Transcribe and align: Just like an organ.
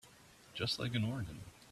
Just 0.55 0.79
like 0.79 0.95
an 0.95 1.03
organ. 1.03 1.41